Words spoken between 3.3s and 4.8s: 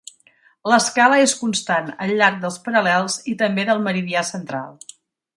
i també del meridià central.